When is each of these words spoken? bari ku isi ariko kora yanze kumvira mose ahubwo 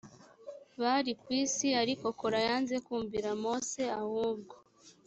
bari 0.81 1.11
ku 1.21 1.27
isi 1.43 1.67
ariko 1.81 2.05
kora 2.19 2.39
yanze 2.47 2.75
kumvira 2.85 3.29
mose 3.43 3.81
ahubwo 4.01 4.55